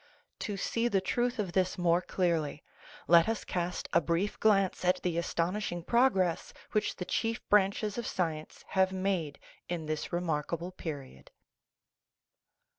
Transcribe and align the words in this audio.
To 0.39 0.57
see 0.57 0.87
the 0.87 0.99
truth 0.99 1.37
of 1.37 1.51
this 1.53 1.77
more 1.77 2.01
clearly, 2.01 2.63
let 3.07 3.29
us 3.29 3.43
cast 3.45 3.87
a 3.93 4.01
brief 4.01 4.39
glance 4.39 4.83
at 4.83 4.99
the 5.03 5.19
astonishing 5.19 5.83
progress 5.83 6.53
which 6.71 6.95
the 6.95 7.05
chief 7.05 7.47
branches 7.49 7.99
of 7.99 8.07
science 8.07 8.65
have 8.69 8.91
made 8.91 9.37
in 9.69 9.85
this 9.85 10.11
remarkable 10.11 10.71
period. 10.71 11.29